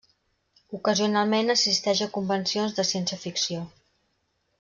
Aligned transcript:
Ocasionalment 0.77 1.53
assisteix 1.55 2.01
a 2.05 2.09
convencions 2.15 2.73
de 2.79 2.87
ciència-ficció. 2.93 3.61